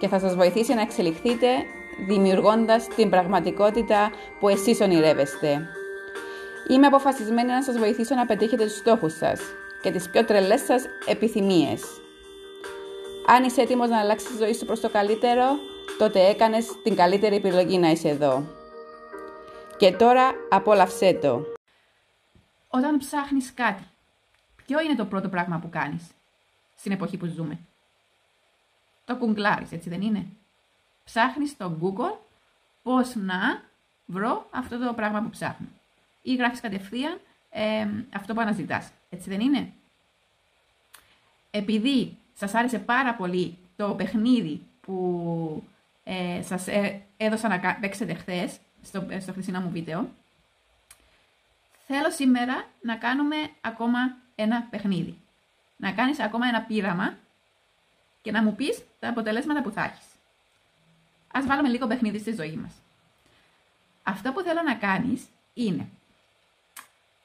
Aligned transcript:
και 0.00 0.08
θα 0.08 0.18
σας 0.18 0.34
βοηθήσει 0.34 0.74
να 0.74 0.80
εξελιχθείτε 0.80 1.46
δημιουργώντας 2.06 2.86
την 2.88 3.10
πραγματικότητα 3.10 4.10
που 4.40 4.48
εσείς 4.48 4.80
ονειρεύεστε. 4.80 5.66
Είμαι 6.68 6.86
αποφασισμένη 6.86 7.48
να 7.48 7.62
σας 7.62 7.78
βοηθήσω 7.78 8.14
να 8.14 8.26
πετύχετε 8.26 8.64
τους 8.64 8.76
στόχους 8.76 9.16
σας 9.16 9.40
και 9.82 9.90
τις 9.90 10.10
πιο 10.10 10.24
τρελές 10.24 10.60
σας 10.60 10.84
επιθυμίες. 11.06 11.82
Αν 13.26 13.44
είσαι 13.44 13.60
έτοιμος 13.60 13.88
να 13.88 13.98
αλλάξεις 13.98 14.28
τη 14.28 14.36
ζωή 14.36 14.54
σου 14.54 14.64
προς 14.66 14.80
το 14.80 14.90
καλύτερο, 14.90 15.44
τότε 15.98 16.28
έκανες 16.28 16.66
την 16.82 16.96
καλύτερη 16.96 17.36
επιλογή 17.36 17.78
να 17.78 17.90
είσαι 17.90 18.08
εδώ. 18.08 18.44
Και 19.76 19.92
τώρα 19.92 20.30
απόλαυσέ 20.50 21.18
το. 21.22 21.42
Όταν 22.68 22.98
ψάχνεις 22.98 23.54
κάτι, 23.54 23.82
ποιο 24.66 24.80
είναι 24.80 24.94
το 24.94 25.04
πρώτο 25.04 25.28
πράγμα 25.28 25.58
που 25.58 25.68
κάνεις 25.68 26.02
στην 26.76 26.92
εποχή 26.92 27.16
που 27.16 27.26
ζούμε; 27.26 27.58
Το 29.10 29.16
κουγκλάρεις, 29.16 29.72
έτσι 29.72 29.88
δεν 29.88 30.02
είναι; 30.02 30.26
Ψάχνεις 31.04 31.50
στο 31.50 31.78
Google 31.82 32.18
πώς 32.82 33.14
να 33.14 33.62
βρω 34.06 34.46
αυτό 34.50 34.78
το 34.78 34.92
πράγμα 34.92 35.22
που 35.22 35.30
ψάχνω. 35.30 35.66
Ή 36.22 36.34
γράφεις 36.34 36.60
κατευθείαν 36.60 37.20
αυτό 38.12 38.34
που 38.34 38.40
αναζητάς, 38.40 38.90
έτσι 39.10 39.30
δεν 39.30 39.40
είναι; 39.40 39.72
Επειδή 41.50 42.16
σας 42.34 42.54
άρεσε 42.54 42.78
πάρα 42.78 43.14
πολύ 43.14 43.58
το 43.76 43.94
παιχνίδι 43.94 44.60
που 44.80 45.64
ε, 46.04 46.42
σας 46.42 46.66
ε, 46.66 47.02
έδωσα 47.16 47.48
να 47.48 47.76
παίξετε 47.80 48.14
χθες 48.14 48.58
στο, 48.82 49.06
στο 49.20 49.32
χθεσινό 49.32 49.60
μου 49.60 49.70
βίντεο, 49.70 50.08
θέλω 51.86 52.10
σήμερα 52.10 52.64
να 52.82 52.96
κάνουμε 52.96 53.36
ακόμα 53.60 54.16
ένα 54.34 54.66
παιχνίδι. 54.70 55.18
Να 55.76 55.92
κάνεις 55.92 56.20
ακόμα 56.20 56.46
ένα 56.46 56.60
πείραμα 56.60 57.16
και 58.22 58.30
να 58.30 58.42
μου 58.42 58.54
πεις 58.54 58.82
τα 59.00 59.08
αποτελέσματα 59.08 59.62
που 59.62 59.70
θα 59.70 59.84
έχεις. 59.84 60.06
Ας 61.32 61.46
βάλουμε 61.46 61.68
λίγο 61.68 61.86
παιχνίδι 61.86 62.18
στη 62.18 62.32
ζωή 62.32 62.56
μας. 62.56 62.72
Αυτό 64.02 64.32
που 64.32 64.40
θέλω 64.40 64.62
να 64.62 64.74
κάνεις 64.74 65.26
είναι 65.54 65.88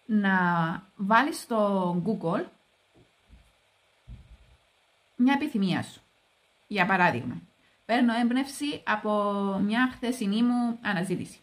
να 0.06 0.34
βάλεις 0.96 1.40
στο 1.40 1.92
Google 2.06 2.44
μια 5.16 5.34
επιθυμία 5.34 5.84
σου. 5.84 6.02
Για 6.68 6.86
παράδειγμα, 6.86 7.42
παίρνω 7.86 8.14
έμπνευση 8.14 8.84
από 8.86 9.12
μια 9.62 9.90
χθεσινή 9.94 10.44
μου 10.44 10.80
αναζήτηση. 10.82 11.40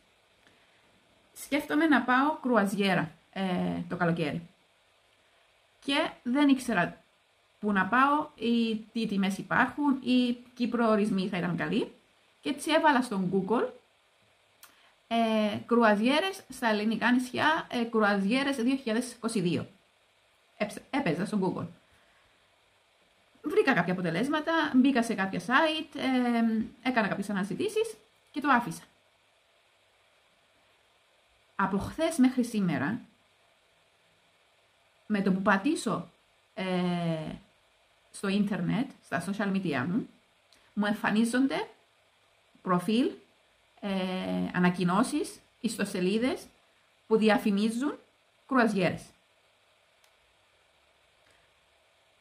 Σκέφτομαι 1.33 1.86
να 1.86 2.03
πάω 2.03 2.36
κρουαζιέρα 2.42 3.11
ε, 3.33 3.42
το 3.89 3.97
καλοκαίρι. 3.97 4.48
Και 5.84 6.11
δεν 6.23 6.48
ήξερα 6.48 7.02
πού 7.62 7.72
να 7.72 7.86
πάω 7.86 8.28
ή 8.34 8.77
τι 8.92 9.06
τιμές 9.06 9.38
υπάρχουν 9.38 10.00
ή 10.02 10.36
τι 10.56 10.66
προορισμοί 10.68 11.28
θα 11.28 11.36
ήταν 11.36 11.56
καλοί. 11.56 11.92
Και 12.41 12.48
έτσι 12.48 12.70
έβαλα 12.72 13.02
στον 13.02 13.30
Google 13.32 13.68
ε, 15.08 15.58
κρουαζιέρες 15.66 16.42
στα 16.48 16.68
ελληνικά 16.68 17.12
νησιά, 17.12 17.67
ε, 17.70 17.83
κρουαζιέρες 17.83 18.56
2022. 19.22 19.64
Έπαιζα 20.90 21.27
στον 21.27 21.40
Google. 21.42 21.67
Βρήκα 23.42 23.72
κάποια 23.72 23.92
αποτελέσματα, 23.92 24.52
μπήκα 24.74 25.02
σε 25.02 25.14
κάποια 25.14 25.40
site, 25.40 25.96
ε, 25.96 26.89
έκανα 26.89 27.08
κάποιες 27.08 27.30
αναζητήσεις 27.30 27.95
και 28.30 28.40
το 28.40 28.48
άφησα. 28.48 28.83
Από 31.56 31.78
χθες 31.78 32.18
μέχρι 32.18 32.45
σήμερα, 32.45 33.01
με 35.06 35.22
το 35.22 35.33
που 35.33 35.42
πατήσω 35.42 36.11
ε, 36.55 36.64
στο 38.12 38.28
ίντερνετ, 38.28 38.90
στα 39.05 39.24
social 39.24 39.56
media 39.56 39.84
μου, 39.89 40.08
μου 40.74 40.86
εμφανίζονται 40.86 41.68
προφίλ, 42.62 43.11
ε, 43.80 43.90
ανακοινώσεις, 44.52 45.40
ιστοσελίδες 45.61 46.46
που 47.06 47.17
διαφημίζουν 47.17 47.98
κρουαζιέρες. 48.46 49.02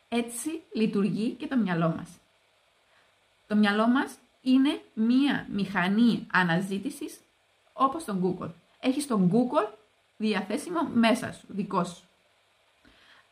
Έτσι 0.09 0.61
λειτουργεί 0.73 1.29
και 1.29 1.47
το 1.47 1.57
μυαλό 1.57 1.93
μας. 1.97 2.09
Το 3.47 3.55
μυαλό 3.55 3.87
μας 3.87 4.15
είναι 4.41 4.81
μία 4.93 5.47
μηχανή 5.51 6.27
αναζήτησης 6.31 7.19
όπως 7.73 8.03
το 8.03 8.17
Google. 8.23 8.49
Έχεις 8.79 9.07
το 9.07 9.29
Google 9.31 9.67
διαθέσιμο 10.17 10.83
μέσα 10.93 11.33
σου, 11.33 11.45
δικό 11.47 11.83
σου. 11.83 12.03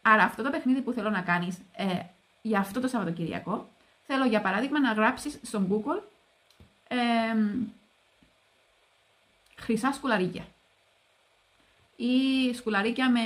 Άρα 0.01 0.23
αυτό 0.23 0.43
το 0.43 0.49
παιχνίδι 0.49 0.81
που 0.81 0.91
θέλω 0.91 1.09
να 1.09 1.21
κάνεις 1.21 1.57
ε, 1.71 1.99
για 2.41 2.59
αυτό 2.59 2.79
το 2.79 2.87
Σαββατοκυριακό, 2.87 3.69
θέλω 4.07 4.25
για 4.25 4.41
παράδειγμα 4.41 4.79
να 4.79 4.91
γράψεις 4.91 5.39
στο 5.41 5.61
Google 5.69 6.01
ε, 6.87 6.97
χρυσά 9.55 9.93
σκουλαρίκια 9.93 10.45
ή 11.95 12.53
σκουλαρίκια 12.53 13.09
με 13.11 13.21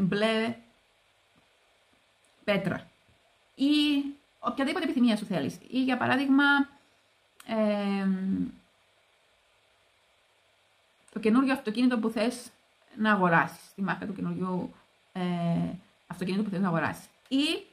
μπλε 0.00 0.56
πέτρα 2.44 2.88
ή 3.54 4.04
οποιαδήποτε 4.38 4.84
επιθυμία 4.84 5.16
σου 5.16 5.24
θέλεις. 5.24 5.58
Ή 5.70 5.82
για 5.82 5.96
παράδειγμα 5.96 6.44
το 11.12 11.18
καινούριο 11.20 11.52
αυτοκίνητο 11.52 11.98
που 11.98 12.08
θες 12.08 12.50
να 12.96 13.12
αγοράσεις, 13.12 13.74
τη 13.74 13.82
μάρκα 13.82 14.06
του 14.06 14.14
καινούριου 14.14 14.74
ε, 15.12 15.20
αυτοκίνητου 16.06 16.44
που 16.44 16.50
θες 16.50 16.60
να 16.60 16.68
αγοράσεις. 16.68 17.04
Ή 17.28 17.66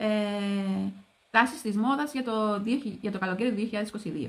ε, 0.00 0.92
τάσεις 1.30 1.60
της 1.60 1.76
μόδας 1.76 2.12
για 2.12 2.24
το, 2.24 2.62
για 3.00 3.12
το 3.12 3.18
καλοκαίρι 3.18 3.70
2022. 4.04 4.28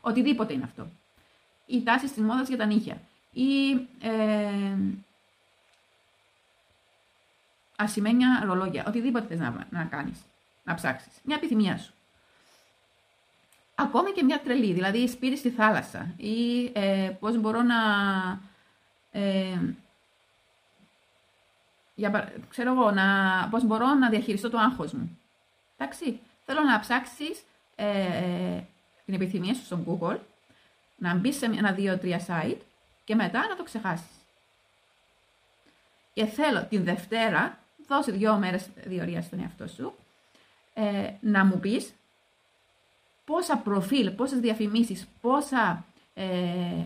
Οτιδήποτε 0.00 0.52
είναι 0.52 0.64
αυτό. 0.64 0.86
Ή 1.66 1.82
τάσεις 1.82 2.12
της 2.12 2.22
μόδας 2.22 2.48
για 2.48 2.56
τα 2.56 2.64
νύχια. 2.64 3.00
Ή 3.32 3.70
ε, 4.00 4.76
ασημένια 7.76 8.42
ρολόγια. 8.44 8.84
Οτιδήποτε 8.86 9.26
θες 9.26 9.38
να, 9.38 9.66
να 9.70 9.84
κάνεις, 9.84 10.18
να 10.64 10.74
ψάξεις. 10.74 11.12
Μια 11.24 11.36
επιθυμία 11.36 11.78
σου. 11.78 11.92
Ακόμη 13.74 14.10
και 14.12 14.22
μια 14.22 14.40
τρελή, 14.40 14.72
δηλαδή 14.72 15.08
σπίτι 15.08 15.36
στη 15.36 15.50
θάλασσα 15.50 16.14
ή 16.16 16.64
ε, 16.72 17.10
πώς 17.20 17.38
μπορώ 17.40 17.62
να... 17.62 17.76
Ε, 19.10 19.58
για, 22.02 22.32
ξέρω 22.48 22.72
εγώ, 22.72 22.90
να, 22.90 23.04
πώς 23.50 23.64
μπορώ 23.64 23.94
να 23.94 24.08
διαχειριστώ 24.08 24.50
το 24.50 24.58
άγχος 24.58 24.92
μου. 24.92 25.18
Εντάξει, 25.76 26.20
θέλω 26.44 26.60
να 26.62 26.80
ψάξεις 26.80 27.42
ε, 27.76 27.86
ε, 27.86 28.64
την 29.04 29.14
επιθυμία 29.14 29.54
σου 29.54 29.64
στο 29.64 29.78
Google, 29.86 30.18
να 30.96 31.14
μπεις 31.14 31.36
σε 31.36 31.46
ένα, 31.46 31.72
δύο, 31.72 31.98
τρία 31.98 32.26
site 32.26 32.58
και 33.04 33.14
μετά 33.14 33.46
να 33.48 33.56
το 33.56 33.62
ξεχάσεις. 33.62 34.16
Και 36.14 36.24
θέλω 36.24 36.64
την 36.64 36.84
Δευτέρα, 36.84 37.58
δώσε 37.88 38.10
δύο 38.12 38.36
μέρες 38.36 38.68
διορίας 38.84 39.24
στον 39.24 39.40
εαυτό 39.40 39.66
σου, 39.66 39.94
ε, 40.74 41.10
να 41.20 41.44
μου 41.44 41.60
πεις 41.60 41.94
πόσα 43.24 43.56
προφίλ, 43.56 44.10
πόσες 44.10 44.38
διαφημίσεις, 44.38 45.06
πόσα 45.20 45.84
ε, 46.14 46.26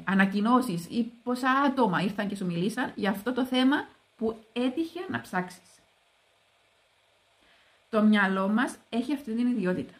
ανακοινώσεις 0.05 0.87
ή 0.87 1.13
πόσα 1.23 1.51
άτομα 1.51 2.03
ήρθαν 2.03 2.29
και 2.29 2.37
σου 2.37 2.47
μιλήσαν 2.47 2.93
για 2.95 3.11
αυτό 3.11 3.33
το 3.33 3.45
θέμα 3.45 3.87
που 4.17 4.45
έτυχε 4.53 5.01
να 5.09 5.21
ψάξεις. 5.21 5.81
Το 7.91 8.03
μυαλό 8.03 8.49
μας 8.49 8.77
έχει 8.89 9.15
αυτή 9.15 9.35
την 9.35 9.47
ιδιότητα. 9.47 9.95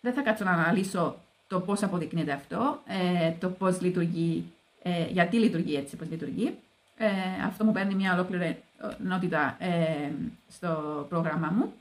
Δεν 0.00 0.12
θα 0.12 0.22
κάτσω 0.22 0.44
να 0.44 0.50
αναλύσω 0.50 1.16
το 1.46 1.60
πώς 1.60 1.82
αποδεικνύεται 1.82 2.32
αυτό, 2.32 2.82
ε, 2.86 3.30
το 3.30 3.50
πώς 3.50 3.80
λειτουργεί, 3.80 4.52
ε, 4.82 5.06
γιατί 5.06 5.38
λειτουργεί 5.38 5.76
έτσι, 5.76 5.96
πώς 5.96 6.08
λειτουργεί. 6.10 6.58
Ε, 6.96 7.08
αυτό 7.44 7.64
μου 7.64 7.72
παίρνει 7.72 7.94
μια 7.94 8.12
ολόκληρη 8.12 8.62
νότητα 8.98 9.56
ε, 9.58 10.12
στο 10.48 11.06
πρόγραμμά 11.08 11.48
μου. 11.48 11.74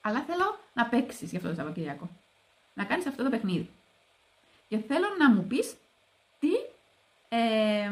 Αλλά 0.00 0.20
θέλω 0.20 0.58
να 0.74 0.86
παίξεις 0.86 1.30
για 1.30 1.38
αυτό 1.38 1.50
το 1.50 1.56
Σαββατοκύριακο. 1.56 2.08
Να 2.74 2.84
κάνεις 2.84 3.06
αυτό 3.06 3.22
το 3.22 3.30
παιχνίδι. 3.30 3.70
Και 4.68 4.78
θέλω 4.78 5.06
να 5.18 5.30
μου 5.30 5.44
πεις 5.44 5.74
τι 6.38 6.50
ε, 7.28 7.90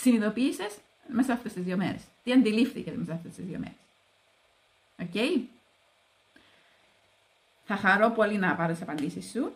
συνειδητοποίησες 0.00 0.76
μέσα 1.08 1.32
αυτές 1.32 1.52
τις 1.52 1.64
δύο 1.64 1.76
μέρες. 1.76 2.02
Τι 2.24 2.32
αντιλήφθηκες 2.32 2.96
μέσα 2.96 3.12
αυτές 3.12 3.34
τις 3.34 3.44
δύο 3.44 3.58
μέρες. 3.58 3.74
Οκ. 5.02 5.46
θα 7.64 7.76
χαρώ 7.76 8.10
πολύ 8.10 8.38
να 8.38 8.54
πάρω 8.54 8.72
τις 8.72 8.82
απαντήσεις 8.82 9.30
σου. 9.30 9.52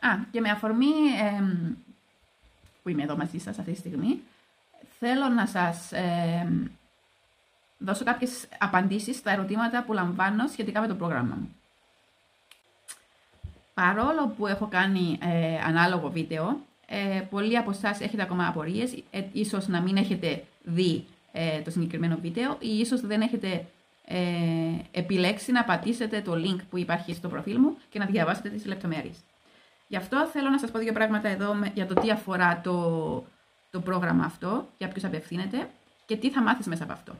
α, 0.00 0.16
και 0.30 0.40
με 0.40 0.50
αφορμή 0.50 0.92
που 2.82 2.88
είμαι 2.88 3.02
εδώ 3.02 3.16
μαζί 3.16 3.38
σας 3.38 3.58
αυτή 3.58 3.72
τη 3.72 3.78
στιγμή, 3.78 4.22
θέλω 4.98 5.28
να 5.28 5.46
σας 5.46 5.92
δώσω 7.78 8.04
κάποιες 8.04 8.48
απαντήσεις 8.58 9.16
στα 9.16 9.30
ερωτήματα 9.30 9.82
που 9.82 9.92
λαμβάνω 9.92 10.46
σχετικά 10.46 10.80
με 10.80 10.86
το 10.86 10.94
πρόγραμμα 10.94 11.34
μου. 11.34 11.56
Παρόλο 13.74 14.28
που 14.28 14.46
έχω 14.46 14.66
κάνει 14.66 15.18
ε, 15.22 15.58
ανάλογο 15.58 16.10
βίντεο, 16.10 16.60
ε, 16.86 17.20
πολλοί 17.30 17.56
από 17.56 17.70
εσάς 17.70 18.00
έχετε 18.00 18.22
ακόμα 18.22 18.46
απορίες, 18.48 19.02
ε, 19.10 19.22
ίσως 19.32 19.68
να 19.68 19.80
μην 19.80 19.96
έχετε 19.96 20.44
δει 20.62 21.04
ε, 21.32 21.60
το 21.60 21.70
συγκεκριμένο 21.70 22.18
βίντεο 22.22 22.56
ή 22.60 22.78
ίσως 22.78 23.00
δεν 23.00 23.20
έχετε 23.20 23.66
ε, 24.04 24.18
επιλέξει 24.90 25.52
να 25.52 25.64
πατήσετε 25.64 26.20
το 26.20 26.32
link 26.32 26.58
που 26.70 26.78
υπάρχει 26.78 27.14
στο 27.14 27.28
προφίλ 27.28 27.58
μου 27.58 27.76
και 27.90 27.98
να 27.98 28.06
διαβάσετε 28.06 28.48
τις 28.48 28.66
λεπτομέρειες. 28.66 29.16
Γι' 29.88 29.96
αυτό 29.96 30.26
θέλω 30.32 30.48
να 30.48 30.58
σας 30.58 30.70
πω 30.70 30.78
δύο 30.78 30.92
πράγματα 30.92 31.28
εδώ 31.28 31.54
για 31.74 31.86
το 31.86 31.94
τι 31.94 32.10
αφορά 32.10 32.60
το, 32.64 33.24
το 33.70 33.80
πρόγραμμα 33.80 34.24
αυτό, 34.24 34.68
για 34.78 34.88
ποιους 34.88 35.04
απευθύνεται 35.04 35.70
και 36.06 36.16
τι 36.16 36.30
θα 36.30 36.42
μάθεις 36.42 36.66
μέσα 36.66 36.82
από 36.82 36.92
αυτό. 36.92 37.14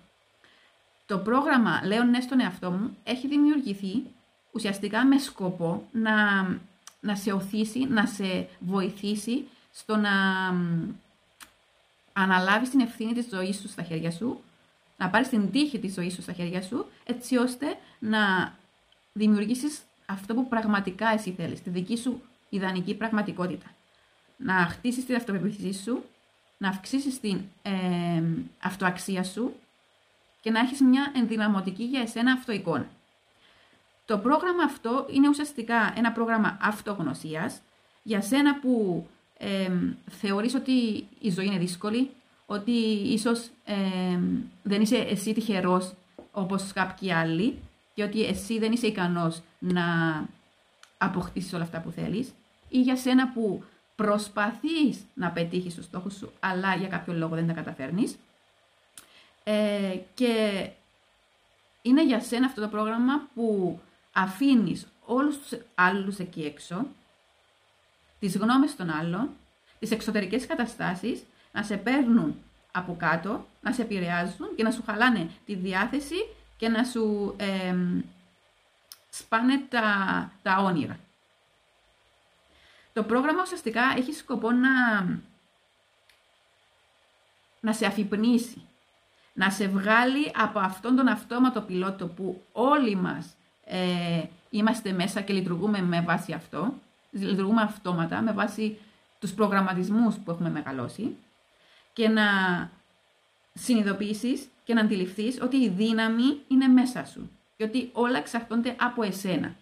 Το 1.06 1.18
πρόγραμμα 1.18 1.80
«Λέω 1.84 2.02
ναι 2.02 2.20
στον 2.20 2.40
εαυτό 2.40 2.70
μου» 2.70 2.96
έχει 3.04 3.28
δημιουργηθεί 3.28 4.02
ουσιαστικά 4.52 5.04
με 5.04 5.18
σκοπό 5.18 5.88
να, 5.92 6.42
να 7.00 7.16
σε 7.16 7.32
οθήσει, 7.32 7.86
να 7.88 8.06
σε 8.06 8.48
βοηθήσει 8.58 9.44
στο 9.78 9.96
να 9.96 10.10
αναλάβεις 12.12 12.70
την 12.70 12.80
ευθύνη 12.80 13.12
της 13.12 13.28
ζωής 13.28 13.60
σου 13.60 13.68
στα 13.68 13.82
χέρια 13.82 14.10
σου, 14.10 14.40
να 14.96 15.08
πάρεις 15.08 15.28
την 15.28 15.50
τύχη 15.50 15.78
της 15.78 15.94
ζωής 15.94 16.14
σου 16.14 16.22
στα 16.22 16.32
χέρια 16.32 16.62
σου, 16.62 16.86
έτσι 17.04 17.36
ώστε 17.36 17.78
να 17.98 18.52
δημιουργήσεις 19.12 19.80
αυτό 20.06 20.34
που 20.34 20.48
πραγματικά 20.48 21.08
εσύ 21.08 21.30
θέλεις, 21.30 21.62
τη 21.62 21.70
δική 21.70 21.96
σου 21.96 22.22
ιδανική 22.48 22.94
πραγματικότητα. 22.94 23.66
Να 24.36 24.54
χτίσεις 24.54 25.06
την 25.06 25.14
αυτοπεποίθησή 25.14 25.82
σου, 25.82 26.04
να 26.58 26.68
αυξήσεις 26.68 27.20
την 27.20 27.40
ε, 27.62 28.22
αυτοαξία 28.62 29.24
σου 29.24 29.54
και 30.40 30.50
να 30.50 30.60
έχεις 30.60 30.80
μια 30.80 31.12
ενδυναμωτική 31.16 31.84
για 31.84 32.00
εσένα 32.00 32.32
αυτοεικόνα. 32.32 32.86
Το 34.04 34.18
πρόγραμμα 34.18 34.62
αυτό 34.62 35.06
είναι 35.10 35.28
ουσιαστικά 35.28 35.92
ένα 35.96 36.12
πρόγραμμα 36.12 36.58
αυτογνωσίας 36.60 37.60
για 38.02 38.22
σένα 38.22 38.58
που 38.58 39.06
ε, 39.38 39.70
θεωρείς 40.10 40.54
ότι 40.54 41.06
η 41.20 41.30
ζωή 41.30 41.46
είναι 41.46 41.58
δύσκολη, 41.58 42.10
ότι 42.46 42.72
ίσως 43.04 43.50
δεν 44.62 44.80
είσαι 44.80 44.96
εσύ 44.96 45.32
τυχερός 45.32 45.94
όπως 46.32 46.72
κάποιοι 46.72 47.12
άλλοι 47.12 47.58
και 47.94 48.02
ότι 48.02 48.24
εσύ 48.24 48.58
δεν 48.58 48.72
είσαι 48.72 48.86
ικανός 48.86 49.42
να 49.58 49.84
αποκτήσεις 50.98 51.52
όλα 51.52 51.62
αυτά 51.62 51.80
που 51.80 51.90
θέλεις 51.90 52.34
ή 52.68 52.80
για 52.80 52.96
σένα 52.96 53.32
που 53.32 53.64
προσπαθείς 53.96 55.04
να 55.14 55.30
πετύχεις 55.30 55.74
το 55.74 55.82
στόχο 55.82 56.10
σου 56.10 56.32
αλλά 56.40 56.74
για 56.74 56.88
κάποιο 56.88 57.14
λόγο 57.14 57.34
δεν 57.34 57.46
τα 57.46 57.52
καταφέρνεις. 57.52 58.16
Ε, 59.44 59.98
και 60.14 60.66
είναι 61.82 62.04
για 62.04 62.20
σένα 62.20 62.46
αυτό 62.46 62.60
το 62.60 62.68
πρόγραμμα 62.68 63.28
που 63.34 63.78
αφήνεις 64.12 64.86
όλους 65.04 65.38
τους 65.38 65.58
άλλους 65.74 66.18
εκεί 66.18 66.42
έξω, 66.42 66.86
τις 68.20 68.36
γνώμες 68.36 68.76
των 68.76 68.90
άλλων, 68.90 69.28
τις 69.78 69.90
εξωτερικές 69.90 70.46
καταστάσεις 70.46 71.22
να 71.52 71.62
σε 71.62 71.76
παίρνουν 71.76 72.36
από 72.72 72.96
κάτω, 72.98 73.46
να 73.60 73.72
σε 73.72 73.82
επηρεάζουν 73.82 74.54
και 74.56 74.62
να 74.62 74.70
σου 74.70 74.82
χαλάνε 74.86 75.30
τη 75.46 75.54
διάθεση 75.54 76.28
και 76.56 76.68
να 76.68 76.84
σου 76.84 77.36
σπάνε 79.10 79.58
τα, 79.68 79.82
τα 80.42 80.56
όνειρα. 80.56 80.98
Το 82.92 83.02
πρόγραμμα 83.02 83.42
ουσιαστικά 83.42 83.82
έχει 83.96 84.12
σκοπό 84.12 84.50
να, 84.50 85.04
να 87.60 87.72
σε 87.72 87.86
αφυπνήσει, 87.86 88.62
να 89.32 89.50
σε 89.50 89.66
βγάλει 89.66 90.32
από 90.36 90.58
αυτόν 90.58 90.96
τον 90.96 91.08
αυτόματο 91.08 91.60
πιλότο 91.60 92.06
που 92.06 92.42
όλοι 92.52 92.96
μας 92.96 93.36
ε, 93.64 94.22
είμαστε 94.50 94.92
μέσα 94.92 95.20
και 95.20 95.32
λειτουργούμε 95.32 95.82
με 95.82 96.00
βάση 96.00 96.32
αυτό, 96.32 96.74
λειτουργούμε 97.24 97.62
αυτόματα 97.62 98.20
με 98.22 98.32
βάση 98.32 98.78
τους 99.18 99.32
προγραμματισμούς 99.32 100.14
που 100.14 100.30
έχουμε 100.30 100.50
μεγαλώσει 100.50 101.16
και 101.92 102.08
να 102.08 102.24
συνειδητοποιήσεις 103.54 104.48
και 104.64 104.74
να 104.74 104.80
αντιληφθείς 104.80 105.40
ότι 105.40 105.56
η 105.56 105.68
δύναμη 105.68 106.40
είναι 106.48 106.66
μέσα 106.66 107.04
σου 107.04 107.30
και 107.56 107.64
ότι 107.64 107.90
όλα 107.92 108.18
εξαρτώνται 108.18 108.76
από 108.78 109.02
εσένα. 109.02 109.54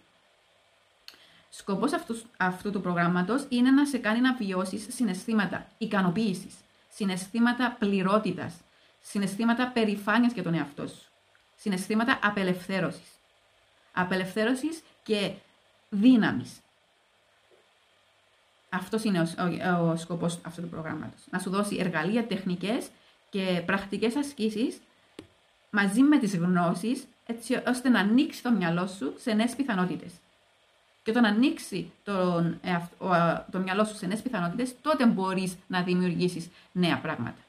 Σκοπός 1.49 1.93
αυτούς, 1.93 2.25
αυτού 2.37 2.71
του 2.71 2.81
προγράμματος 2.81 3.45
είναι 3.49 3.71
να 3.71 3.85
σε 3.85 3.97
κάνει 3.97 4.19
να 4.19 4.33
βιώσεις 4.33 4.87
συναισθήματα 4.89 5.67
ικανοποίησης, 5.77 6.55
συναισθήματα 6.89 7.75
πληρότητας, 7.79 8.53
συναισθήματα 9.01 9.67
περηφάνειας 9.67 10.33
για 10.33 10.43
τον 10.43 10.53
εαυτό 10.53 10.87
σου, 10.87 11.11
συναισθήματα 11.55 12.19
απελευθέρωσης. 12.23 13.07
Απελευθέρωσης 13.93 14.81
και 15.03 15.31
δύναμης. 15.89 16.59
Αυτός 18.75 19.03
είναι 19.03 19.19
ο, 19.19 19.27
ο, 19.79 19.89
ο 19.89 19.95
σκοπός 19.95 20.39
αυτού 20.41 20.61
του 20.61 20.69
προγράμματος. 20.69 21.21
Να 21.29 21.39
σου 21.39 21.49
δώσει 21.49 21.75
εργαλεία, 21.79 22.25
τεχνικές 22.25 22.87
και 23.29 23.63
πρακτικές 23.65 24.15
ασκήσεις 24.15 24.81
μαζί 25.69 26.01
με 26.01 26.17
τις 26.17 26.35
γνώσεις 26.37 27.07
έτσι 27.25 27.61
ώστε 27.67 27.89
να 27.89 27.99
ανοίξει 27.99 28.43
το 28.43 28.51
μυαλό 28.51 28.87
σου 28.87 29.13
σε 29.17 29.33
νέες 29.33 29.55
πιθανότητες. 29.55 30.11
Και 31.03 31.11
όταν 31.11 31.25
ανοίξει 31.25 31.91
τον, 32.03 32.59
το 33.51 33.59
μυαλό 33.59 33.83
σου 33.83 33.95
σε 33.95 34.05
νέες 34.05 34.21
πιθανότητες, 34.21 34.75
τότε 34.81 35.05
μπορείς 35.05 35.55
να 35.67 35.81
δημιουργήσεις 35.81 36.49
νέα 36.71 36.99
πράγματα. 36.99 37.41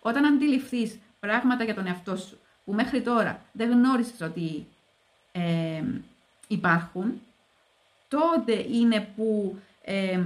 Όταν 0.00 0.24
αντιληφθείς 0.24 0.98
πράγματα 1.20 1.64
για 1.64 1.74
τον 1.74 1.86
εαυτό 1.86 2.16
σου 2.16 2.38
που 2.64 2.72
μέχρι 2.72 3.02
τώρα 3.02 3.42
δεν 3.52 3.70
γνώρισες 3.70 4.20
ότι 4.20 4.66
ε, 5.32 5.82
υπάρχουν, 6.46 7.20
τότε 8.08 8.66
είναι 8.70 9.08
που 9.16 9.58
ε, 9.82 10.20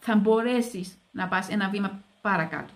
θα 0.00 0.16
μπορέσεις 0.16 0.98
να 1.10 1.28
πας 1.28 1.48
ένα 1.48 1.68
βήμα 1.68 2.02
παρακάτω. 2.20 2.72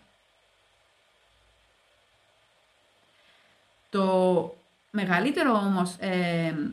Το 3.90 4.56
μεγαλύτερο 4.90 5.52
όμως, 5.52 5.96
ε, 5.98 6.72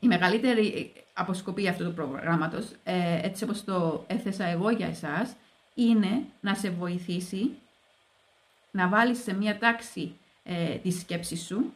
η 0.00 0.06
μεγαλύτερη 0.06 0.92
αποσκοπή 1.12 1.68
αυτού 1.68 1.84
του 1.84 1.94
προγράμματος, 1.94 2.70
ε, 2.84 3.20
έτσι 3.22 3.44
όπως 3.44 3.64
το 3.64 4.04
έθεσα 4.06 4.44
εγώ 4.44 4.70
για 4.70 4.86
εσάς, 4.86 5.34
είναι 5.74 6.22
να 6.40 6.54
σε 6.54 6.70
βοηθήσει 6.70 7.50
να 8.70 8.88
βάλεις 8.88 9.22
σε 9.22 9.34
μία 9.34 9.58
τάξη 9.58 10.14
ε, 10.42 10.74
τη 10.74 10.90
σκέψη 10.90 11.36
σου 11.36 11.72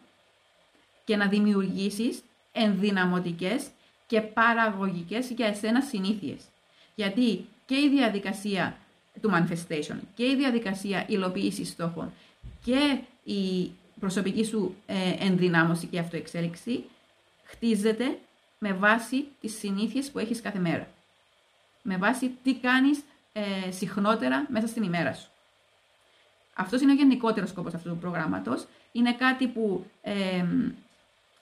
και 1.04 1.16
να 1.16 1.26
δημιουργήσεις 1.26 2.22
ενδυναμωτικές 2.52 3.68
και 4.06 4.20
παραγωγικές 4.20 5.30
για 5.30 5.46
εσένα 5.46 5.80
συνήθειες. 5.80 6.42
Γιατί 6.94 7.46
και 7.66 7.76
η 7.76 7.88
διαδικασία 7.88 8.76
του 9.20 9.30
manifestation 9.32 9.96
και 10.14 10.24
η 10.24 10.36
διαδικασία 10.36 11.04
υλοποίησης 11.08 11.68
στόχων 11.68 12.12
και 12.64 12.98
η 13.24 13.70
προσωπική 14.00 14.44
σου 14.44 14.74
ε, 14.86 14.94
ενδυνάμωση 15.18 15.86
και 15.86 15.98
αυτοεξέλιξη 15.98 16.84
χτίζεται 17.44 18.18
με 18.58 18.72
βάση 18.72 19.24
τις 19.40 19.58
συνήθειες 19.58 20.10
που 20.10 20.18
έχεις 20.18 20.40
κάθε 20.40 20.58
μέρα. 20.58 20.88
Με 21.82 21.96
βάση 21.96 22.36
τι 22.42 22.54
κάνεις 22.54 23.02
ε, 23.32 23.70
συχνότερα 23.70 24.46
μέσα 24.48 24.66
στην 24.66 24.82
ημέρα 24.82 25.12
σου. 25.12 25.28
Αυτός 26.54 26.80
είναι 26.80 26.92
ο 26.92 26.94
γενικότερος 26.94 27.48
σκόπος 27.48 27.74
αυτού 27.74 27.88
του 27.88 27.98
προγράμματος. 27.98 28.66
Είναι 28.92 29.12
κάτι 29.12 29.46
που 29.46 29.86
ε, 30.02 30.44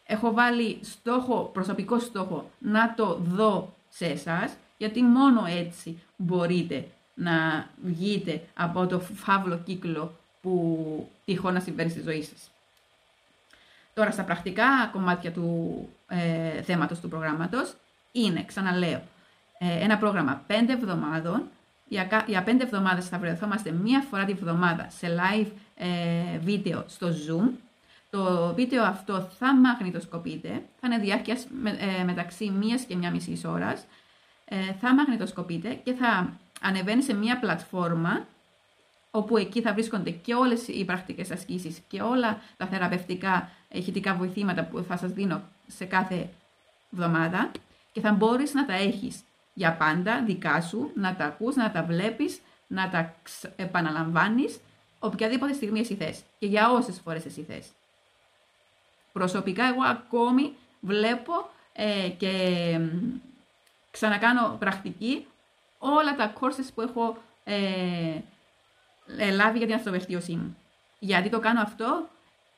έχω 0.05 0.33
βάλει 0.33 0.79
στόχο, 0.83 1.51
προσωπικό 1.53 1.99
στόχο, 1.99 2.51
να 2.59 2.95
το 2.95 3.19
δω 3.23 3.75
σε 3.89 4.07
εσάς, 4.07 4.57
γιατί 4.81 5.03
μόνο 5.03 5.45
έτσι 5.47 6.03
μπορείτε 6.17 6.87
να 7.15 7.67
βγείτε 7.83 8.43
από 8.55 8.87
το 8.87 9.01
φαύλο 9.01 9.59
κύκλο 9.59 10.19
που 10.43 11.11
τυχόν 11.25 11.53
να 11.53 11.61
συμβαίνει 11.61 11.91
στη 11.91 12.01
ζωή 12.01 12.23
σας. 12.23 12.51
Τώρα, 13.95 14.11
στα 14.11 14.23
πρακτικά 14.23 14.89
κομμάτια 14.93 15.33
του 15.33 15.89
ε, 16.09 16.63
θέματος 16.63 17.01
του 17.01 17.09
προγράμματος, 17.09 17.75
είναι, 18.13 18.45
ξαναλέω, 18.45 19.03
ε, 19.59 19.85
ένα 19.85 19.99
πρόγραμμα 19.99 20.45
5 20.47 20.53
εβδομάδων 20.69 21.43
για, 21.89 22.25
για 22.27 22.43
πέντε 22.43 22.65
εβδομάδες 22.65 23.09
θα 23.09 23.19
βρεθόμαστε 23.19 23.71
μία 23.71 24.01
φορά 24.11 24.25
τη 24.25 24.33
βδομάδα 24.35 24.87
σε 24.91 25.07
live 25.21 25.51
ε, 25.77 26.39
βίντεο 26.39 26.85
στο 26.89 27.09
Zoom. 27.09 27.49
Το 28.11 28.53
βίντεο 28.55 28.85
αυτό 28.85 29.29
θα 29.39 29.55
μαγνητοσκοπείται, 29.55 30.63
θα 30.81 30.87
είναι 30.87 30.99
διάρκεια 30.99 31.37
ε, 32.01 32.05
μεταξύ 32.05 32.51
μίας 32.51 32.83
και 32.83 32.97
μία 32.97 33.11
μισής 33.11 33.45
ώρας. 33.45 33.85
Ε, 34.53 34.73
θα 34.81 34.95
μαγνητοσκοπείται 34.95 35.75
και 35.75 35.93
θα 35.93 36.37
ανεβαίνει 36.61 37.03
σε 37.03 37.15
μία 37.15 37.39
πλατφόρμα 37.39 38.27
όπου 39.11 39.37
εκεί 39.37 39.61
θα 39.63 39.73
βρίσκονται 39.73 40.11
και 40.11 40.35
όλες 40.35 40.69
οι 40.69 40.85
πρακτικές 40.85 41.31
ασκήσεις 41.31 41.83
και 41.89 42.03
όλα 42.03 42.41
τα 42.57 42.67
θεραπευτικά 42.67 43.51
ηχητικά 43.69 44.15
βοηθήματα 44.15 44.65
που 44.65 44.83
θα 44.89 44.97
σας 44.97 45.13
δίνω 45.13 45.43
σε 45.67 45.85
κάθε 45.85 46.29
εβδομάδα 46.93 47.51
και 47.93 48.01
θα 48.01 48.13
μπορείς 48.13 48.55
να 48.55 48.67
τα 48.67 48.73
έχεις 48.73 49.23
για 49.55 49.73
πάντα 49.73 50.23
δικά 50.23 50.61
σου, 50.61 50.91
να 50.95 51.17
τα 51.17 51.25
ακούς, 51.25 51.57
να 51.57 51.71
τα 51.71 51.83
βλέπεις, 51.83 52.41
να 52.67 52.91
τα 52.91 53.15
επαναλαμβάνεις 53.57 54.61
οποιαδήποτε 54.99 55.53
στιγμή 55.53 55.81
εσύ 55.81 55.95
θες 55.95 56.23
και 56.39 56.47
για 56.47 56.71
όσες 56.71 57.01
φορές 57.01 57.25
εσύ 57.25 57.43
θες. 57.43 57.69
Προσωπικά 59.13 59.65
εγώ 59.65 59.83
ακόμη 59.83 60.53
βλέπω 60.81 61.33
ε, 61.73 62.09
και 62.09 62.33
ξανακάνω 63.91 64.57
πρακτική 64.59 65.27
όλα 65.79 66.17
τα 66.17 66.33
courses 66.41 66.69
που 66.75 66.81
έχω 66.81 67.23
ε, 67.45 68.21
ε, 69.17 69.31
λάβει 69.31 69.59
για 69.59 69.67
την 69.67 69.77
αυτοβελτίωσή 69.77 70.33
μου. 70.33 70.57
Γιατί 70.99 71.29
το 71.29 71.39
κάνω 71.39 71.61
αυτό 71.61 72.09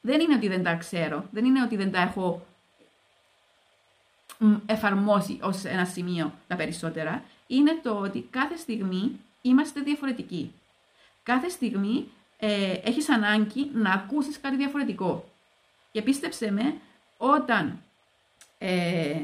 δεν 0.00 0.20
είναι 0.20 0.34
ότι 0.34 0.48
δεν 0.48 0.62
τα 0.62 0.74
ξέρω, 0.74 1.24
δεν 1.30 1.44
είναι 1.44 1.62
ότι 1.62 1.76
δεν 1.76 1.92
τα 1.92 2.00
έχω 2.00 2.46
εφαρμόσει 4.66 5.38
ως 5.42 5.64
ένα 5.64 5.84
σημείο 5.84 6.32
τα 6.48 6.56
περισσότερα, 6.56 7.22
είναι 7.46 7.80
το 7.82 7.98
ότι 7.98 8.26
κάθε 8.30 8.56
στιγμή 8.56 9.20
είμαστε 9.42 9.80
διαφορετικοί. 9.80 10.52
Κάθε 11.22 11.48
στιγμή 11.48 12.08
ε, 12.38 12.72
έχεις 12.72 13.08
ανάγκη 13.08 13.70
να 13.74 13.90
ακούσεις 13.92 14.40
κάτι 14.40 14.56
διαφορετικό. 14.56 15.24
Και 15.92 16.02
πίστεψε 16.02 16.50
με, 16.50 16.74
όταν 17.16 17.82
ε, 18.58 19.16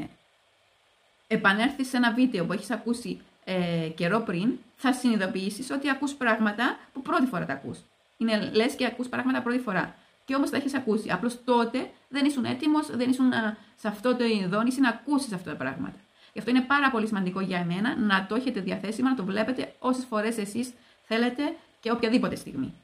επανέλθεις 1.29 1.89
σε 1.89 1.97
ένα 1.97 2.13
βίντεο 2.13 2.45
που 2.45 2.53
έχεις 2.53 2.71
ακούσει 2.71 3.21
ε, 3.45 3.89
καιρό 3.95 4.21
πριν, 4.21 4.59
θα 4.77 4.93
συνειδητοποιήσεις 4.93 5.71
ότι 5.71 5.91
ακούς 5.91 6.13
πράγματα 6.13 6.79
που 6.93 7.03
πρώτη 7.03 7.27
φορά 7.27 7.47
τα 7.47 7.53
ακούς. 7.53 7.79
Είναι 8.17 8.51
λες 8.55 8.75
και 8.75 8.87
ακούς 8.87 9.09
πράγματα 9.09 9.43
πρώτη 9.43 9.59
φορά. 9.59 9.95
Και 10.25 10.35
όμως 10.35 10.51
τα 10.51 10.57
έχεις 10.57 10.75
ακούσει. 10.75 11.11
Απλώς 11.11 11.45
τότε 11.45 11.91
δεν 12.09 12.25
ήσουν 12.25 12.45
έτοιμος, 12.45 12.97
δεν 12.97 13.11
ήσουν 13.11 13.33
σε 13.77 13.89
αυτό 13.89 14.17
το 14.17 14.25
ειδόνηση 14.25 14.81
να 14.81 14.89
ακούσεις 14.89 15.33
αυτά 15.33 15.51
τα 15.51 15.57
πράγματα. 15.57 15.97
Γι' 16.33 16.39
αυτό 16.39 16.51
είναι 16.51 16.61
πάρα 16.61 16.91
πολύ 16.91 17.07
σημαντικό 17.07 17.41
για 17.41 17.59
εμένα 17.59 17.97
να 17.97 18.27
το 18.27 18.35
έχετε 18.35 18.61
διαθέσιμο, 18.61 19.09
να 19.09 19.15
το 19.15 19.25
βλέπετε 19.25 19.75
όσες 19.79 20.05
φορές 20.05 20.39
εσείς 20.39 20.73
θέλετε 21.03 21.43
και 21.81 21.91
οποιαδήποτε 21.91 22.35
στιγμή. 22.35 22.75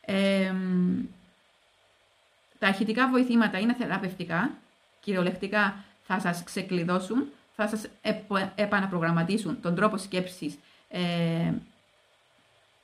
Ε, 0.00 0.52
τα 2.58 2.66
αρχιτικά 2.66 3.08
βοηθήματα 3.08 3.58
είναι 3.58 3.74
θεραπευτικά, 3.74 4.50
κυριολεκτικά 5.00 5.84
θα 6.06 6.20
σας 6.20 6.44
ξεκλειδώσουν, 6.44 7.26
θα 7.56 7.68
σας 7.68 7.86
επαναπρογραμματίσουν 8.54 9.60
τον 9.60 9.74
τρόπο 9.74 9.96
σκέψης, 9.96 10.58
ε, 10.88 11.52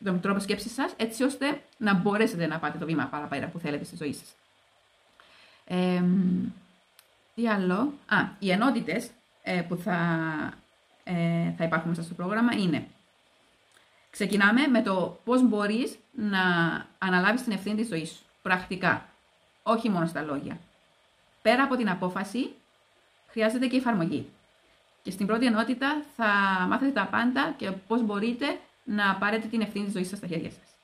τον 0.04 0.20
τρόπο 0.20 0.40
σκέψης 0.40 0.72
σας, 0.72 0.92
έτσι 0.96 1.22
ώστε 1.22 1.62
να 1.76 1.94
μπορέσετε 1.94 2.46
να 2.46 2.58
πάτε 2.58 2.78
το 2.78 2.86
βήμα 2.86 3.04
παραπέρα 3.04 3.46
που 3.46 3.58
θέλετε 3.58 3.84
στη 3.84 3.96
ζωή 3.96 4.12
σας. 4.12 4.34
Ε, 5.64 6.02
τι 7.34 7.48
άλλο; 7.48 7.92
Α, 8.06 8.16
οι 8.38 8.50
ενότητες 8.50 9.10
ε, 9.42 9.60
που 9.60 9.76
θα, 9.76 9.98
ε, 11.04 11.52
θα 11.56 11.64
υπάρχουν 11.64 11.88
μέσα 11.88 12.02
στο 12.02 12.14
πρόγραμμα 12.14 12.52
είναι 12.52 12.86
Ξεκινάμε 14.10 14.66
με 14.66 14.82
το 14.82 15.20
πώς 15.24 15.48
μπορείς 15.48 15.98
να 16.12 16.40
αναλάβεις 16.98 17.42
την 17.42 17.52
ευθύνη 17.52 17.76
της 17.76 17.88
ζωής 17.88 18.10
σου. 18.10 18.22
Πρακτικά. 18.42 19.06
Όχι 19.62 19.88
μόνο 19.88 20.06
στα 20.06 20.22
λόγια. 20.22 20.58
Πέρα 21.42 21.62
από 21.62 21.76
την 21.76 21.90
απόφαση, 21.90 22.50
χρειάζεται 23.30 23.66
και 23.66 23.76
η 23.76 23.78
εφαρμογή. 23.78 24.28
Και 25.02 25.10
στην 25.10 25.26
πρώτη 25.26 25.46
ενότητα 25.46 26.02
θα 26.16 26.26
μάθετε 26.68 26.92
τα 26.92 27.06
πάντα 27.06 27.54
και 27.56 27.70
πώς 27.70 28.02
μπορείτε 28.02 28.58
να 28.84 29.16
πάρετε 29.16 29.46
την 29.46 29.60
ευθύνη 29.60 29.84
της 29.84 29.92
ζωής 29.92 30.08
σας 30.08 30.18
στα 30.18 30.26
χέρια 30.26 30.50
σας. 30.50 30.74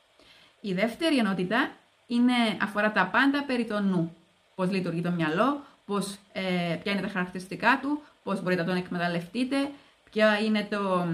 Η 0.61 0.73
δεύτερη 0.73 1.19
ενότητα 1.19 1.71
είναι, 2.07 2.33
αφορά 2.61 2.93
τα 2.93 3.07
πάντα 3.07 3.45
περί 3.45 3.65
το 3.65 3.81
νου. 3.81 4.17
Πώς 4.55 4.71
λειτουργεί 4.71 5.01
το 5.01 5.11
μυαλό, 5.11 5.63
πώς, 5.87 6.19
ε, 6.33 6.79
ποια 6.83 6.93
είναι 6.93 7.01
τα 7.01 7.09
χαρακτηριστικά 7.09 7.79
του, 7.83 8.03
πώς 8.23 8.43
μπορείτε 8.43 8.63
να 8.63 8.69
τον 8.69 8.77
εκμεταλλευτείτε, 8.77 9.71
ποια 10.11 10.39
είναι 10.39 10.67
το, 10.71 11.07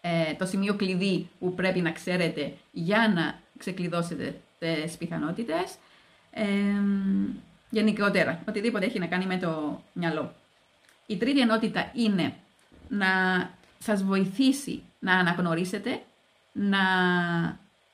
ε, 0.00 0.34
το 0.34 0.46
σημείο 0.46 0.74
κλειδί 0.74 1.28
που 1.38 1.54
πρέπει 1.54 1.80
να 1.80 1.92
ξέρετε 1.92 2.52
για 2.72 3.12
να 3.14 3.38
ξεκλειδώσετε 3.58 4.40
τις 4.58 4.96
πιθανότητες. 4.96 5.76
Ε, 6.30 6.46
γενικότερα, 7.70 8.42
οτιδήποτε 8.48 8.84
έχει 8.84 8.98
να 8.98 9.06
κάνει 9.06 9.26
με 9.26 9.38
το 9.38 9.82
μυαλό. 9.92 10.34
Η 11.06 11.16
τρίτη 11.16 11.40
ενότητα 11.40 11.90
είναι 11.94 12.34
να 12.88 13.08
σας 13.78 14.02
βοηθήσει 14.02 14.82
να 14.98 15.14
αναγνωρίσετε, 15.14 16.02
να 16.52 16.78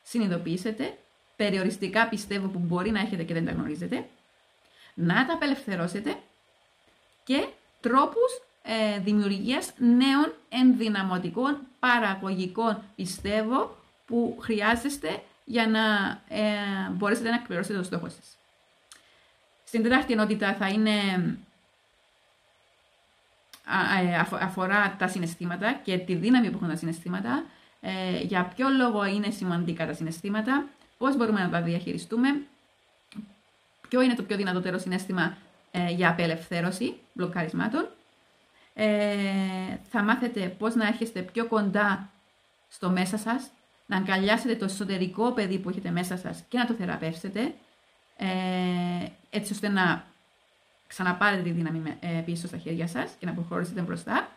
συνειδητοποιήσετε 0.02 0.96
περιοριστικά 1.36 2.08
πιστεύω 2.08 2.46
που 2.46 2.58
μπορεί 2.58 2.90
να 2.90 3.00
έχετε 3.00 3.22
και 3.22 3.34
δεν 3.34 3.44
τα 3.44 3.50
γνωρίζετε, 3.50 4.06
να 4.94 5.26
τα 5.26 5.32
απελευθερώσετε 5.32 6.16
και 7.24 7.46
τρόπους 7.80 8.40
ε, 8.62 8.98
δημιουργίας 8.98 9.72
νέων 9.78 10.32
ενδυναμωτικών 10.48 11.58
παραγωγικών 11.78 12.82
πιστεύω 12.96 13.76
που 14.06 14.38
χρειάζεστε 14.40 15.22
για 15.44 15.66
να 15.66 15.80
ε, 16.28 16.90
μπορέσετε 16.92 17.28
να 17.28 17.34
εκπληρώσετε 17.34 17.78
το 17.78 17.84
στόχο 17.84 18.08
σας. 18.08 18.36
Στην 19.66 19.82
τέταρτη 19.82 20.12
ενότητα 20.12 20.54
θα 20.54 20.68
είναι 20.68 20.92
ε, 23.68 24.36
αφορά 24.40 24.96
τα 24.98 25.08
συναισθήματα 25.08 25.80
και 25.82 25.98
τη 25.98 26.14
δύναμη 26.14 26.50
που 26.50 26.56
έχουν 26.56 26.68
τα 26.68 26.76
συναισθήματα, 26.76 27.44
ε, 27.80 28.20
για 28.22 28.52
ποιο 28.56 28.68
λόγο 28.68 29.04
είναι 29.04 29.30
σημαντικά 29.30 29.86
τα 29.86 29.92
συναισθήματα, 29.92 30.66
πώς 30.98 31.16
μπορούμε 31.16 31.40
να 31.40 31.50
τα 31.50 31.62
διαχειριστούμε, 31.62 32.40
ποιο 33.88 34.00
είναι 34.00 34.14
το 34.14 34.22
πιο 34.22 34.36
δυνατότερο 34.36 34.78
συνέστημα 34.78 35.36
ε, 35.70 35.90
για 35.90 36.08
απελευθέρωση 36.08 36.94
μπλοκαρισμάτων. 37.12 37.88
θα 39.90 40.02
μάθετε 40.02 40.40
πώς 40.58 40.74
να 40.74 40.86
έρχεστε 40.86 41.20
πιο 41.20 41.46
κοντά 41.46 42.10
στο 42.68 42.90
μέσα 42.90 43.18
σας, 43.18 43.50
να 43.86 43.96
αγκαλιάσετε 43.96 44.54
το 44.54 44.64
εσωτερικό 44.64 45.32
παιδί 45.32 45.58
που 45.58 45.68
έχετε 45.68 45.90
μέσα 45.90 46.16
σας 46.16 46.44
και 46.48 46.58
να 46.58 46.66
το 46.66 46.74
θεραπεύσετε, 46.74 47.54
έτσι 49.36 49.52
ώστε 49.52 49.68
να 49.68 50.04
ξαναπάρετε 50.86 51.42
τη 51.42 51.50
δύναμη 51.50 51.96
ε, 52.00 52.22
πίσω 52.24 52.46
στα 52.46 52.56
χέρια 52.56 52.86
σας 52.86 53.10
και 53.18 53.26
να 53.26 53.32
προχωρήσετε 53.32 53.80
μπροστά. 53.80 54.28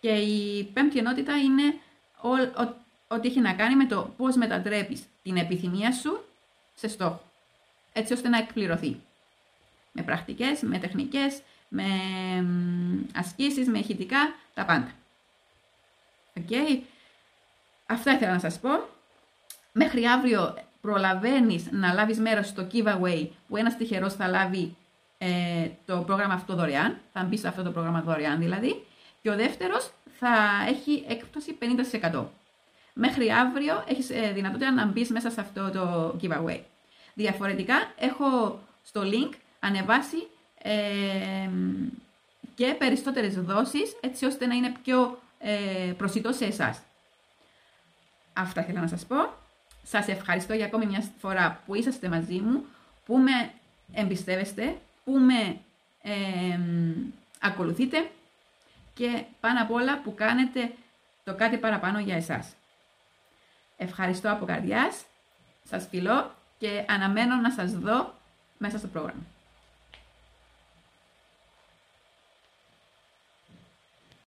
Και 0.00 0.08
η 0.08 0.64
πέμπτη 0.64 0.98
ενότητα 0.98 1.36
είναι 1.36 1.62
ό,τι 3.08 3.28
έχει 3.28 3.40
να 3.40 3.52
κάνει 3.52 3.76
με 3.76 3.86
το 3.86 4.14
πώς 4.16 4.36
μετατρέπεις 4.36 5.02
την 5.22 5.36
επιθυμία 5.36 5.92
σου 5.92 6.24
σε 6.74 6.88
στόχο. 6.88 7.22
Έτσι 7.92 8.12
ώστε 8.12 8.28
να 8.28 8.38
εκπληρωθεί. 8.38 9.00
Με 9.92 10.02
πρακτικές, 10.02 10.60
με 10.60 10.78
τεχνικές, 10.78 11.40
με 11.68 11.84
ασκήσεις, 13.14 13.68
με 13.68 13.78
ηχητικά, 13.78 14.34
τα 14.54 14.64
πάντα. 14.64 14.90
Okay. 16.34 16.80
Αυτά 17.86 18.12
ήθελα 18.12 18.32
να 18.32 18.38
σας 18.38 18.60
πω. 18.60 18.88
Μέχρι 19.72 20.06
αύριο 20.06 20.54
προλαβαίνεις 20.86 21.68
να 21.70 21.92
λάβεις 21.92 22.18
μέρος 22.18 22.46
στο 22.46 22.66
giveaway 22.72 23.28
που 23.48 23.56
ένας 23.56 23.76
τυχερός 23.76 24.14
θα 24.14 24.26
λάβει 24.28 24.76
ε, 25.18 25.68
το 25.86 25.96
πρόγραμμα 26.06 26.34
αυτό 26.34 26.54
δωρεάν, 26.54 26.96
θα 27.12 27.22
μπει 27.22 27.36
σε 27.36 27.48
αυτό 27.48 27.62
το 27.62 27.70
πρόγραμμα 27.70 28.00
δωρεάν 28.00 28.38
δηλαδή, 28.38 28.84
και 29.22 29.30
ο 29.30 29.36
δεύτερος 29.36 29.92
θα 30.18 30.34
έχει 30.68 31.04
έκπτωση 31.08 31.58
50%. 32.12 32.24
Μέχρι 32.92 33.32
αύριο 33.32 33.84
έχεις 33.88 34.10
ε, 34.10 34.32
δυνατότητα 34.34 34.70
να 34.70 34.86
μπεις 34.86 35.10
μέσα 35.10 35.30
σε 35.30 35.40
αυτό 35.40 35.70
το 35.70 36.14
giveaway. 36.22 36.60
Διαφορετικά, 37.14 37.74
έχω 37.98 38.58
στο 38.84 39.02
link 39.04 39.32
ανεβάσει 39.60 40.26
ε, 40.62 41.50
και 42.54 42.74
περισσότερες 42.78 43.34
δόσεις, 43.34 43.96
έτσι 44.00 44.24
ώστε 44.24 44.46
να 44.46 44.54
είναι 44.54 44.72
πιο 44.82 45.18
ε, 45.38 45.92
προσιτός 45.96 46.36
σε 46.36 46.44
εσάς. 46.44 46.82
Αυτά 48.32 48.62
θέλω 48.62 48.80
να 48.80 48.86
σας 48.86 49.06
πω. 49.06 49.44
Σας 49.88 50.08
ευχαριστώ 50.08 50.54
για 50.54 50.66
ακόμη 50.66 50.86
μια 50.86 51.10
φορά 51.18 51.60
που 51.66 51.74
είσαστε 51.74 52.08
μαζί 52.08 52.38
μου, 52.38 52.64
που 53.04 53.18
με 53.18 53.50
εμπιστεύεστε, 53.92 54.76
που 55.04 55.12
με 55.12 55.58
ακολουθείτε 57.40 58.10
και 58.94 59.24
πάνω 59.40 59.62
απ' 59.62 59.70
όλα 59.70 60.00
που 60.02 60.14
κάνετε 60.14 60.72
το 61.24 61.34
κάτι 61.34 61.56
παραπάνω 61.56 61.98
για 61.98 62.16
εσάς. 62.16 62.54
Ευχαριστώ 63.76 64.32
από 64.32 64.44
καρδιάς, 64.44 65.04
σας 65.68 65.86
φιλώ 65.90 66.34
και 66.58 66.84
αναμένω 66.88 67.36
να 67.36 67.50
σας 67.50 67.72
δω 67.72 68.14
μέσα 68.58 68.78
στο 68.78 68.86
πρόγραμμα. 68.86 69.22